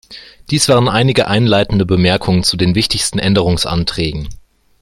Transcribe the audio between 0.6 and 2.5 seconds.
waren einige einleitende Bemerkungen